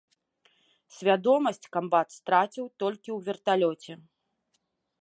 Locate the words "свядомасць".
0.95-1.69